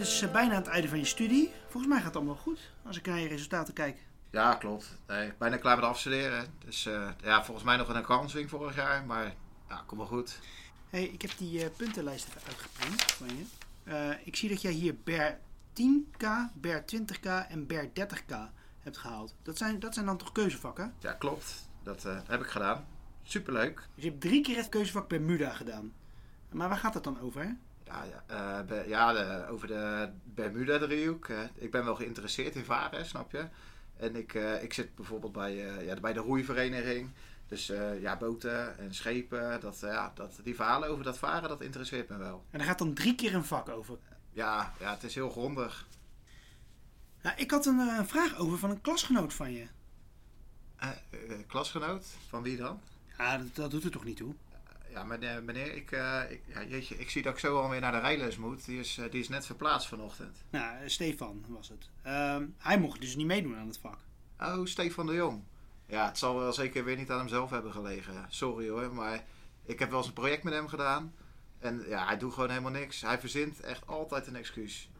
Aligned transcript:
is 0.00 0.22
eh, 0.22 0.32
bijna 0.32 0.54
aan 0.54 0.62
het 0.62 0.70
einde 0.70 0.88
van 0.88 0.98
je 0.98 1.04
studie. 1.04 1.50
Volgens 1.68 1.86
mij 1.86 1.96
gaat 1.96 2.06
het 2.06 2.16
allemaal 2.16 2.36
goed, 2.36 2.70
als 2.82 2.96
ik 2.96 3.06
naar 3.06 3.18
je 3.18 3.28
resultaten 3.28 3.74
kijk. 3.74 3.98
Ja, 4.30 4.54
klopt. 4.54 4.98
Nee, 5.06 5.32
bijna 5.38 5.56
klaar 5.56 5.76
met 5.76 5.84
afstuderen. 5.84 6.46
Dus 6.64 6.86
eh, 6.86 7.08
ja, 7.22 7.44
volgens 7.44 7.66
mij 7.66 7.76
nog 7.76 7.88
een 7.88 8.04
kanswing 8.04 8.50
vorig 8.50 8.76
jaar. 8.76 9.04
Maar 9.04 9.34
ja, 9.68 9.82
komt 9.86 10.00
wel 10.00 10.08
goed. 10.08 10.38
hey, 10.90 11.04
ik 11.04 11.22
heb 11.22 11.30
die 11.38 11.64
eh, 11.64 11.70
puntenlijst 11.76 12.28
even 12.28 12.42
uitgeprint 12.46 13.02
van 13.02 13.28
je. 13.36 14.18
Ik 14.24 14.36
zie 14.36 14.48
dat 14.48 14.62
jij 14.62 14.72
hier 14.72 14.96
BER 15.04 15.38
10k, 15.72 16.26
BER 16.54 16.84
20k 16.94 17.48
en 17.48 17.66
BER 17.66 17.88
30k 17.88 18.36
hebt 18.78 18.98
gehaald. 18.98 19.34
Dat 19.42 19.58
zijn, 19.58 19.80
dat 19.80 19.94
zijn 19.94 20.06
dan 20.06 20.16
toch 20.16 20.32
keuzevakken? 20.32 20.94
Ja, 20.98 21.12
klopt. 21.12 21.68
Dat 21.82 22.02
heb 22.26 22.40
ik 22.40 22.46
gedaan. 22.46 22.86
Superleuk. 23.22 23.76
Dus 23.94 24.04
je 24.04 24.10
hebt 24.10 24.20
drie 24.20 24.42
keer 24.42 24.56
het 24.56 24.68
keuzevak 24.68 25.08
Bermuda 25.08 25.52
gedaan. 25.52 25.92
Maar 26.50 26.68
waar 26.68 26.78
gaat 26.78 26.94
het 26.94 27.04
dan 27.04 27.20
over? 27.20 27.42
hè? 27.42 27.50
Ja, 27.92 28.04
ja, 28.28 28.64
eh, 28.68 28.88
ja 28.88 29.12
de- 29.12 29.46
over 29.50 29.66
de 29.68 30.08
Bermuda-driehoek. 30.24 31.28
eh, 31.28 31.38
ik 31.54 31.70
ben 31.70 31.84
wel 31.84 31.94
geïnteresseerd 31.94 32.54
in 32.54 32.64
varen, 32.64 33.06
snap 33.06 33.32
je? 33.32 33.46
En 33.96 34.16
ik, 34.16 34.34
eh, 34.34 34.62
ik 34.62 34.72
zit 34.72 34.94
bijvoorbeeld 34.94 35.32
bij, 35.32 35.68
eh, 35.76 35.86
ja, 35.86 36.00
bij 36.00 36.12
de 36.12 36.20
roeivereniging. 36.20 37.10
Dus 37.48 37.66
ja, 38.00 38.16
boten 38.16 38.78
en 38.78 38.94
schepen. 38.94 39.60
Dat, 39.60 39.78
ja, 39.80 40.12
dat, 40.14 40.40
die 40.42 40.54
verhalen 40.54 40.88
over 40.88 41.04
dat 41.04 41.18
varen, 41.18 41.48
dat 41.48 41.60
interesseert 41.60 42.08
me 42.08 42.16
wel. 42.16 42.44
En 42.50 42.60
er 42.60 42.66
gaat 42.66 42.78
dan 42.78 42.94
drie 42.94 43.14
keer 43.14 43.34
een 43.34 43.44
vak 43.44 43.68
over. 43.68 43.98
Ja, 44.32 44.72
ja 44.80 44.90
het 44.90 45.02
is 45.02 45.14
heel 45.14 45.30
grondig. 45.30 45.86
Nou, 47.22 47.36
ik 47.36 47.50
had 47.50 47.66
een 47.66 48.06
vraag 48.06 48.36
over 48.36 48.58
van 48.58 48.70
een 48.70 48.80
klasgenoot 48.80 49.34
van 49.34 49.52
je. 49.52 49.66
Klasgenoot? 51.46 52.06
Van 52.28 52.42
wie 52.42 52.56
dan? 52.56 52.80
Ja, 53.18 53.38
dat, 53.38 53.54
dat 53.54 53.70
doet 53.70 53.84
er 53.84 53.90
toch 53.90 54.04
niet 54.04 54.16
toe? 54.16 54.34
Ja, 54.92 55.04
meneer, 55.04 55.42
meneer 55.42 55.74
ik, 55.74 55.92
eh, 55.92 56.20
ik, 56.28 56.42
ja, 56.46 56.64
jeetje, 56.64 56.98
ik 56.98 57.10
zie 57.10 57.22
dat 57.22 57.32
ik 57.32 57.38
zo 57.38 57.60
alweer 57.60 57.80
naar 57.80 57.92
de 57.92 57.98
rijles 57.98 58.36
moet. 58.36 58.64
Die 58.64 58.78
is, 58.78 58.98
eh, 58.98 59.10
die 59.10 59.20
is 59.20 59.28
net 59.28 59.46
verplaatst 59.46 59.88
vanochtend. 59.88 60.44
Nou, 60.50 60.82
eh, 60.82 60.88
Stefan 60.88 61.44
was 61.48 61.68
het. 61.68 61.88
Ehm, 62.02 62.46
hij 62.58 62.78
mocht 62.78 63.00
dus 63.00 63.16
niet 63.16 63.26
meedoen 63.26 63.56
aan 63.56 63.66
het 63.66 63.78
vak. 63.78 63.98
Oh, 64.40 64.66
Stefan 64.66 65.06
de 65.06 65.14
Jong. 65.14 65.42
Ja, 65.86 66.06
het 66.06 66.18
zal 66.18 66.38
wel 66.38 66.52
zeker 66.52 66.84
weer 66.84 66.96
niet 66.96 67.10
aan 67.10 67.18
hemzelf 67.18 67.50
hebben 67.50 67.72
gelegen. 67.72 68.26
Sorry 68.28 68.68
hoor, 68.68 68.94
maar 68.94 69.24
ik 69.64 69.78
heb 69.78 69.88
wel 69.90 69.98
eens 69.98 70.06
een 70.06 70.12
project 70.12 70.42
met 70.42 70.52
hem 70.52 70.68
gedaan. 70.68 71.14
En 71.58 71.84
ja, 71.88 72.06
hij 72.06 72.18
doet 72.18 72.32
gewoon 72.32 72.48
helemaal 72.48 72.70
niks. 72.70 73.00
Hij 73.00 73.18
verzint 73.18 73.60
echt 73.60 73.86
altijd 73.86 74.26
een 74.26 74.36
excuus. 74.36 74.90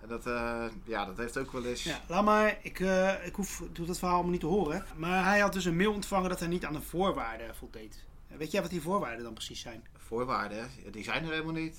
En 0.00 0.08
dat, 0.08 0.26
eh, 0.26 0.64
ja, 0.84 1.04
dat 1.04 1.16
heeft 1.16 1.38
ook 1.38 1.52
wel 1.52 1.64
eens... 1.64 1.82
Ja, 1.82 2.00
laat 2.08 2.24
maar. 2.24 2.58
Ik, 2.62 2.80
eh, 2.80 3.26
ik 3.26 3.34
hoef 3.34 3.62
doe 3.72 3.86
dat 3.86 3.98
verhaal 3.98 4.14
allemaal 4.14 4.32
niet 4.32 4.40
te 4.40 4.46
horen. 4.46 4.84
Maar 4.96 5.24
hij 5.24 5.38
had 5.40 5.52
dus 5.52 5.64
een 5.64 5.76
mail 5.76 5.92
ontvangen 5.92 6.28
dat 6.28 6.38
hij 6.38 6.48
niet 6.48 6.64
aan 6.64 6.72
de 6.72 6.80
voorwaarden 6.80 7.56
voldeed. 7.56 8.04
Weet 8.36 8.50
jij 8.50 8.60
wat 8.60 8.70
die 8.70 8.80
voorwaarden 8.80 9.24
dan 9.24 9.34
precies 9.34 9.60
zijn? 9.60 9.86
Voorwaarden, 9.96 10.70
die 10.90 11.04
zijn 11.04 11.24
er 11.24 11.30
helemaal 11.30 11.52
niet. 11.52 11.78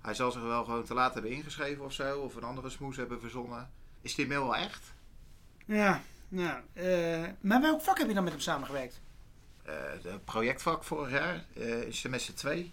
Hij 0.00 0.14
zal 0.14 0.30
zich 0.32 0.42
wel 0.42 0.64
gewoon 0.64 0.84
te 0.84 0.94
laat 0.94 1.12
hebben 1.12 1.30
ingeschreven 1.32 1.84
of 1.84 1.92
zo. 1.92 2.18
Of 2.20 2.34
een 2.34 2.42
andere 2.42 2.70
smoes 2.70 2.96
hebben 2.96 3.20
verzonnen. 3.20 3.70
Is 4.00 4.14
die 4.14 4.26
mail 4.26 4.42
wel 4.42 4.56
echt? 4.56 4.92
Ja, 5.66 6.02
nou. 6.28 6.60
eh, 6.72 7.24
maar 7.40 7.60
welk 7.60 7.82
vak 7.82 7.98
heb 7.98 8.08
je 8.08 8.14
dan 8.14 8.24
met 8.24 8.32
hem 8.32 8.42
samengewerkt? 8.42 9.00
Eh, 9.62 9.74
de 10.02 10.18
projectvak 10.24 10.84
vorig 10.84 11.10
jaar, 11.10 11.44
eh, 11.54 11.82
in 11.82 11.94
semester 11.94 12.34
2. 12.34 12.72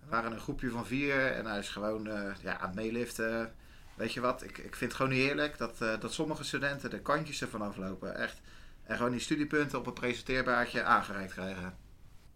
We 0.00 0.08
waren 0.10 0.32
een 0.32 0.40
groepje 0.40 0.70
van 0.70 0.86
vier 0.86 1.32
en 1.32 1.46
hij 1.46 1.58
is 1.58 1.68
gewoon 1.68 2.06
eh, 2.08 2.34
ja, 2.42 2.58
aan 2.58 2.66
het 2.66 2.74
meeliften. 2.76 3.54
Weet 3.94 4.12
je 4.12 4.20
wat, 4.20 4.42
ik, 4.42 4.58
ik 4.58 4.76
vind 4.76 4.90
het 4.90 4.94
gewoon 4.94 5.12
niet 5.12 5.28
eerlijk 5.28 5.58
dat, 5.58 5.80
eh, 5.80 6.00
dat 6.00 6.12
sommige 6.12 6.44
studenten 6.44 6.90
de 6.90 7.00
kantjes 7.00 7.42
ervan 7.42 7.62
aflopen. 7.62 8.16
Echt. 8.16 8.40
En 8.82 8.96
gewoon 8.96 9.12
die 9.12 9.20
studiepunten 9.20 9.78
op 9.78 9.86
een 9.86 9.92
presenteerbaardje 9.92 10.82
aangereikt 10.82 11.32
krijgen. 11.32 11.76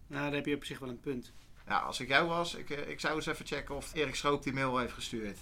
Nou, 0.07 0.23
daar 0.25 0.33
heb 0.35 0.47
je 0.47 0.55
op 0.55 0.65
zich 0.65 0.79
wel 0.79 0.89
een 0.89 1.01
punt. 1.01 1.33
Ja, 1.67 1.79
als 1.79 2.01
ik 2.01 2.09
jou 2.09 2.29
was, 2.29 2.55
ik, 2.55 2.71
eh, 2.71 2.89
ik 2.89 3.01
zou 3.01 3.15
eens 3.15 3.27
even 3.27 3.47
checken 3.47 3.75
of 3.75 3.95
Erik 3.95 4.15
Schroop 4.15 4.43
die 4.43 4.53
mail 4.53 4.79
heeft 4.79 4.93
gestuurd. 4.93 5.39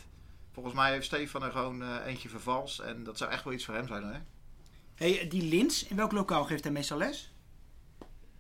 Volgens 0.53 0.75
mij 0.75 0.93
heeft 0.93 1.07
Stefan 1.07 1.43
er 1.43 1.51
gewoon 1.51 1.83
eh, 1.83 2.07
eentje 2.07 2.29
vervals 2.29 2.81
en 2.81 3.05
dat 3.05 3.19
zou 3.19 3.31
echt 3.31 3.45
wel 3.45 3.53
iets 3.53 3.65
voor 3.65 3.75
hem 3.75 3.87
zijn 3.87 4.03
hoor. 4.03 4.21
hey, 4.95 5.27
die 5.29 5.43
Lins, 5.43 5.87
in 5.87 5.97
welk 5.97 6.13
lokaal 6.13 6.45
geeft 6.45 6.65
hij 6.65 6.73
meestal 6.73 6.99
les? 6.99 7.33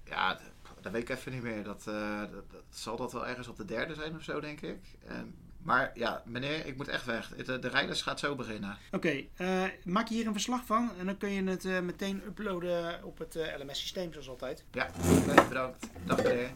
Ja, 0.04 0.40
dat 0.80 0.92
weet 0.92 1.02
ik 1.02 1.16
even 1.16 1.32
niet 1.32 1.42
meer. 1.42 1.62
Dat, 1.64 1.86
eh, 1.86 2.20
dat, 2.20 2.50
dat- 2.50 2.62
zal 2.70 2.96
dat 2.96 3.12
wel 3.12 3.26
ergens 3.26 3.48
op 3.48 3.56
de 3.56 3.64
derde 3.64 3.94
zijn 3.94 4.16
of 4.16 4.22
zo, 4.22 4.40
denk 4.40 4.60
ik. 4.60 4.78
En, 5.06 5.34
maar 5.64 5.90
ja, 5.94 6.22
meneer, 6.24 6.66
ik 6.66 6.76
moet 6.76 6.88
echt 6.88 7.04
weg. 7.04 7.28
De, 7.28 7.58
de 7.58 7.68
rijles 7.68 8.02
gaat 8.02 8.20
zo 8.20 8.34
beginnen. 8.34 8.76
Oké, 8.90 9.24
eh, 9.36 9.62
maak 9.84 10.08
je 10.08 10.14
hier 10.14 10.26
een 10.26 10.32
verslag 10.32 10.64
van 10.64 10.90
en 10.98 11.06
dan 11.06 11.16
kun 11.16 11.30
je 11.30 11.42
het 11.42 11.64
eh, 11.64 11.80
meteen 11.80 12.22
uploaden 12.26 13.04
op 13.04 13.18
het 13.18 13.36
eh, 13.36 13.58
LMS-systeem, 13.58 14.12
zoals 14.12 14.28
altijd. 14.28 14.64
Ja, 14.72 14.88
oké, 15.28 15.48
bedankt. 15.48 15.86
Dag 16.04 16.22
meneer. 16.22 16.50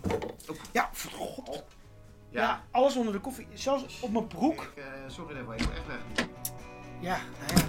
Ja, 0.73 0.91
god. 1.13 1.65
Ja. 2.31 2.41
Ja, 2.41 2.65
alles 2.71 2.97
onder 2.97 3.13
de 3.13 3.21
koffie. 3.21 3.47
Zelfs 3.55 4.01
op 4.01 4.13
mijn 4.13 4.27
broek. 4.27 4.63
ik, 4.63 4.77
eh, 4.77 4.85
sorry 5.07 5.35
daarvoor, 5.35 5.55
ik 5.55 5.61
moet 5.61 5.71
echt 5.71 5.87
weg. 5.87 6.27
Ja, 7.01 7.19
nou 7.47 7.61
ja. 7.61 7.67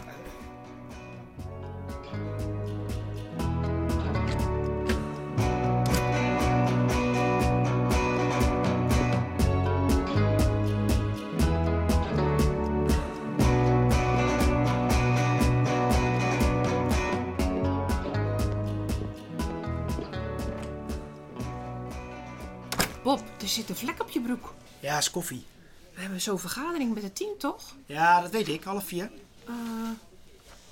Bob, 23.09 23.23
er 23.41 23.47
zit 23.47 23.69
een 23.69 23.75
vlek 23.75 24.01
op 24.01 24.09
je 24.09 24.21
broek. 24.21 24.53
Ja, 24.79 24.97
is 24.97 25.11
koffie. 25.11 25.45
We 25.93 26.01
hebben 26.01 26.21
zo'n 26.21 26.39
vergadering 26.39 26.93
met 26.93 27.03
het 27.03 27.15
team, 27.15 27.37
toch? 27.37 27.75
Ja, 27.85 28.21
dat 28.21 28.31
weet 28.31 28.47
ik. 28.47 28.63
Half 28.63 28.85
vier. 28.85 29.11
Eh, 29.45 29.53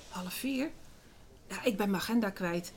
half 0.08 0.32
vier? 0.32 0.70
Ja, 1.48 1.64
ik 1.64 1.76
ben 1.76 1.90
mijn 1.90 2.02
agenda 2.02 2.30
kwijt. 2.30 2.72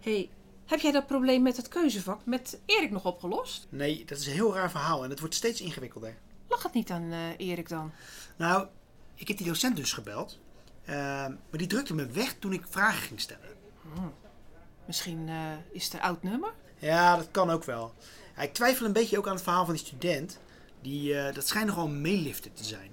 hey, 0.00 0.30
heb 0.66 0.80
jij 0.80 0.92
dat 0.92 1.06
probleem 1.06 1.42
met 1.42 1.56
het 1.56 1.68
keuzevak 1.68 2.20
met 2.24 2.58
Erik 2.64 2.90
nog 2.90 3.04
opgelost? 3.04 3.66
Nee, 3.68 4.04
dat 4.04 4.18
is 4.18 4.26
een 4.26 4.32
heel 4.32 4.54
raar 4.54 4.70
verhaal 4.70 5.04
en 5.04 5.10
het 5.10 5.20
wordt 5.20 5.34
steeds 5.34 5.60
ingewikkelder. 5.60 6.16
Lag 6.48 6.62
het 6.62 6.74
niet 6.74 6.90
aan 6.90 7.12
eh, 7.12 7.48
Erik 7.48 7.68
dan? 7.68 7.92
Nou, 8.36 8.66
ik 9.14 9.28
heb 9.28 9.36
die 9.36 9.46
docent 9.46 9.76
dus 9.76 9.92
gebeld. 9.92 10.38
Eh, 10.84 10.94
maar 11.26 11.38
die 11.50 11.66
drukte 11.66 11.94
me 11.94 12.06
weg 12.06 12.34
toen 12.38 12.52
ik 12.52 12.64
vragen 12.68 13.02
ging 13.02 13.20
stellen. 13.20 13.48
Misschien 14.86 15.28
eh, 15.28 15.52
is 15.72 15.84
het 15.84 15.92
een 15.92 16.00
oud 16.00 16.22
nummer? 16.22 16.52
Ja, 16.78 17.16
dat 17.16 17.30
kan 17.30 17.50
ook 17.50 17.64
wel. 17.64 17.94
Ja, 18.38 18.44
ik 18.44 18.52
twijfel 18.52 18.86
een 18.86 18.92
beetje 18.92 19.18
ook 19.18 19.26
aan 19.26 19.34
het 19.34 19.42
verhaal 19.42 19.64
van 19.64 19.74
die 19.74 19.84
student. 19.84 20.38
Die, 20.80 21.14
eh, 21.14 21.34
dat 21.34 21.46
schijnt 21.46 21.68
nogal 21.68 21.84
een 21.84 22.00
meelifter 22.00 22.52
te 22.52 22.64
zijn. 22.64 22.90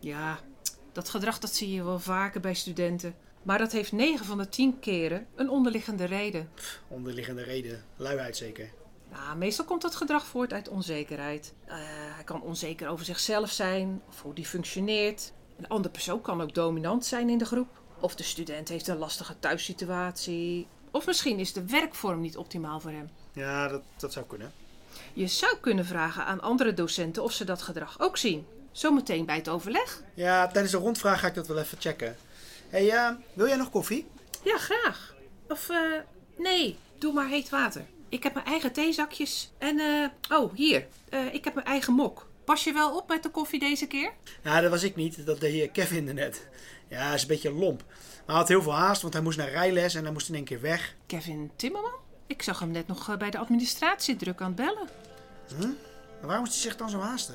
Ja, 0.00 0.38
dat 0.92 1.08
gedrag 1.08 1.38
dat 1.38 1.54
zie 1.54 1.72
je 1.72 1.84
wel 1.84 1.98
vaker 1.98 2.40
bij 2.40 2.54
studenten. 2.54 3.14
Maar 3.42 3.58
dat 3.58 3.72
heeft 3.72 3.92
9 3.92 4.26
van 4.26 4.38
de 4.38 4.48
10 4.48 4.78
keren 4.78 5.26
een 5.34 5.48
onderliggende 5.50 6.04
reden. 6.04 6.50
Onderliggende 6.88 7.42
reden. 7.42 7.84
Luiheid 7.96 8.36
zeker. 8.36 8.70
Nou, 9.10 9.36
meestal 9.36 9.64
komt 9.64 9.82
dat 9.82 9.94
gedrag 9.94 10.26
voort 10.26 10.52
uit 10.52 10.68
onzekerheid. 10.68 11.54
Eh, 11.64 11.76
hij 12.14 12.24
kan 12.24 12.42
onzeker 12.42 12.88
over 12.88 13.04
zichzelf 13.04 13.50
zijn 13.50 14.02
of 14.08 14.22
hoe 14.22 14.34
die 14.34 14.46
functioneert. 14.46 15.32
Een 15.56 15.68
andere 15.68 15.92
persoon 15.92 16.20
kan 16.20 16.40
ook 16.40 16.54
dominant 16.54 17.04
zijn 17.04 17.28
in 17.28 17.38
de 17.38 17.44
groep. 17.44 17.82
Of 18.00 18.14
de 18.14 18.22
student 18.22 18.68
heeft 18.68 18.88
een 18.88 18.98
lastige 18.98 19.38
thuissituatie. 19.38 20.66
Of 20.90 21.06
misschien 21.06 21.38
is 21.38 21.52
de 21.52 21.66
werkvorm 21.66 22.20
niet 22.20 22.36
optimaal 22.36 22.80
voor 22.80 22.90
hem. 22.90 23.10
Ja, 23.36 23.68
dat, 23.68 23.82
dat 23.96 24.12
zou 24.12 24.26
kunnen. 24.26 24.52
Je 25.12 25.26
zou 25.26 25.56
kunnen 25.60 25.84
vragen 25.84 26.24
aan 26.24 26.40
andere 26.40 26.74
docenten 26.74 27.22
of 27.22 27.32
ze 27.32 27.44
dat 27.44 27.62
gedrag 27.62 28.00
ook 28.00 28.16
zien. 28.16 28.46
Zometeen 28.72 29.24
bij 29.24 29.36
het 29.36 29.48
overleg. 29.48 30.02
Ja, 30.14 30.46
tijdens 30.46 30.72
de 30.72 30.78
rondvraag 30.78 31.20
ga 31.20 31.26
ik 31.26 31.34
dat 31.34 31.46
wel 31.46 31.58
even 31.58 31.80
checken. 31.80 32.16
hey, 32.68 33.16
wil 33.32 33.46
jij 33.46 33.56
nog 33.56 33.70
koffie? 33.70 34.06
Ja, 34.44 34.58
graag. 34.58 35.14
Of 35.48 35.68
eh, 35.68 35.78
nee, 36.36 36.78
doe 36.98 37.12
maar 37.12 37.28
heet 37.28 37.48
water. 37.48 37.84
Ik 38.08 38.22
heb 38.22 38.34
mijn 38.34 38.46
eigen 38.46 38.72
theezakjes. 38.72 39.50
En 39.58 39.78
eh, 39.78 40.36
oh, 40.38 40.54
hier. 40.54 40.86
Eh, 41.08 41.34
ik 41.34 41.44
heb 41.44 41.54
mijn 41.54 41.66
eigen 41.66 41.92
mok. 41.92 42.26
Pas 42.44 42.64
je 42.64 42.72
wel 42.72 42.96
op 42.96 43.08
met 43.08 43.22
de 43.22 43.30
koffie 43.30 43.60
deze 43.60 43.86
keer? 43.86 44.12
Ja, 44.42 44.60
dat 44.60 44.70
was 44.70 44.82
ik 44.82 44.96
niet. 44.96 45.26
Dat 45.26 45.40
deed 45.40 45.52
heer 45.52 45.70
Kevin 45.70 46.08
er 46.08 46.14
net. 46.14 46.46
Ja, 46.88 47.06
hij 47.06 47.14
is 47.14 47.22
een 47.22 47.28
beetje 47.28 47.52
lomp. 47.52 47.84
Maar 47.86 48.26
hij 48.26 48.34
had 48.36 48.48
heel 48.48 48.62
veel 48.62 48.74
haast, 48.74 49.02
want 49.02 49.14
hij 49.14 49.22
moest 49.22 49.38
naar 49.38 49.50
rijles 49.50 49.94
en 49.94 50.02
hij 50.02 50.12
moest 50.12 50.28
in 50.28 50.34
één 50.34 50.44
keer 50.44 50.60
weg. 50.60 50.94
Kevin 51.06 51.50
Timmerman? 51.56 52.04
Ik 52.26 52.42
zag 52.42 52.58
hem 52.58 52.70
net 52.70 52.86
nog 52.86 53.10
eh, 53.10 53.16
bij 53.16 53.30
de 53.30 53.38
administratie 53.38 54.16
druk 54.16 54.40
aan 54.40 54.46
het 54.46 54.56
bellen. 54.56 54.88
Maar 55.58 56.26
waarom 56.26 56.44
moest 56.44 56.52
hij 56.52 56.62
zich 56.62 56.76
dan 56.76 56.90
zo 56.90 57.00
haasten? 57.00 57.34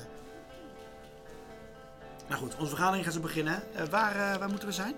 Nou 2.28 2.40
goed, 2.40 2.56
onze 2.56 2.68
vergadering 2.68 3.04
gaat 3.04 3.14
zo 3.14 3.20
beginnen. 3.20 3.62
Eh, 3.74 3.84
waar, 3.84 4.16
eh, 4.16 4.38
waar 4.38 4.48
moeten 4.48 4.68
we 4.68 4.74
zijn? 4.74 4.94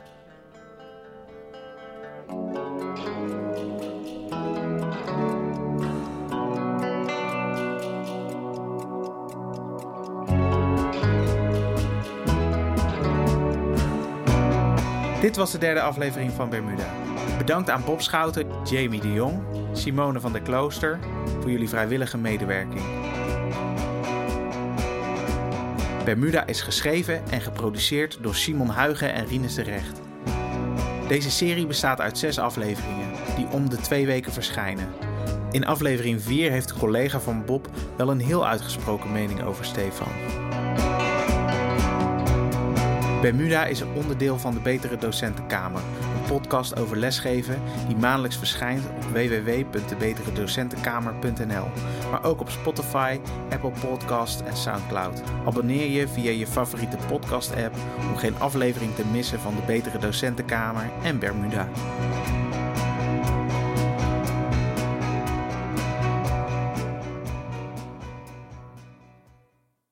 Dit 15.21 15.37
was 15.37 15.53
de 15.53 15.59
derde 15.59 15.81
aflevering 15.81 16.33
van 16.33 16.49
Bermuda. 16.49 16.93
Bedankt 17.39 17.71
aan 17.71 17.85
Bob 17.85 18.01
Schouten, 18.01 18.47
Jamie 18.65 19.01
de 19.01 19.13
Jong, 19.13 19.43
Simone 19.77 20.21
van 20.21 20.33
der 20.33 20.43
Klooster 20.43 20.99
voor 21.41 21.51
jullie 21.51 21.69
vrijwillige 21.69 22.19
medewerking. 22.19 22.83
Bermuda 26.05 26.47
is 26.47 26.61
geschreven 26.61 27.23
en 27.31 27.41
geproduceerd 27.41 28.19
door 28.21 28.35
Simon 28.35 28.69
Huigen 28.69 29.13
en 29.13 29.27
Rinus 29.27 29.55
de 29.55 29.63
Recht. 29.63 30.01
Deze 31.09 31.31
serie 31.31 31.67
bestaat 31.67 32.01
uit 32.01 32.19
zes 32.19 32.39
afleveringen, 32.39 33.13
die 33.37 33.47
om 33.51 33.69
de 33.69 33.77
twee 33.77 34.07
weken 34.07 34.33
verschijnen. 34.33 34.89
In 35.51 35.67
aflevering 35.67 36.23
4 36.23 36.51
heeft 36.51 36.69
de 36.69 36.75
collega 36.75 37.21
van 37.21 37.45
Bob 37.45 37.69
wel 37.97 38.11
een 38.11 38.21
heel 38.21 38.47
uitgesproken 38.47 39.13
mening 39.13 39.43
over 39.43 39.65
Stefan. 39.65 40.13
Bermuda 43.21 43.65
is 43.67 43.81
een 43.81 43.95
onderdeel 43.95 44.39
van 44.39 44.55
de 44.55 44.61
Betere 44.61 44.97
Docentenkamer, 44.97 45.83
podcast 46.27 46.77
over 46.77 46.97
lesgeven 46.97 47.63
die 47.87 47.97
maandelijks 47.97 48.37
verschijnt 48.37 48.83
op 48.97 49.05
www.debeteredocentenkamer.nl, 49.05 51.67
maar 52.11 52.25
ook 52.25 52.41
op 52.41 52.51
Spotify, 52.51 53.21
Apple 53.51 53.73
Podcast 53.81 54.41
en 54.41 54.57
SoundCloud. 54.57 55.23
Abonneer 55.47 55.91
je 55.91 56.09
via 56.09 56.31
je 56.31 56.47
favoriete 56.47 56.97
podcast-app 57.09 57.75
om 58.11 58.17
geen 58.17 58.39
aflevering 58.39 58.95
te 58.95 59.05
missen 59.13 59.41
van 59.41 59.55
de 59.55 59.63
Betere 59.67 59.99
Docentenkamer 59.99 60.91
en 61.03 61.19
Bermuda. 61.19 61.69